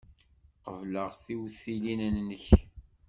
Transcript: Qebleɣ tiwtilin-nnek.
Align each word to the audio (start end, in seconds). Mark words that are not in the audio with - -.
Qebleɣ 0.63 1.11
tiwtilin-nnek. 1.23 2.45